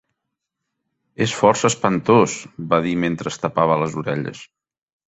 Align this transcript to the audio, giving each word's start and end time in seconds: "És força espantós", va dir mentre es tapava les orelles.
"És 1.27 1.35
força 1.41 1.71
espantós", 1.71 2.39
va 2.73 2.83
dir 2.89 2.95
mentre 3.07 3.35
es 3.35 3.41
tapava 3.47 3.79
les 3.85 3.99
orelles. 4.05 4.47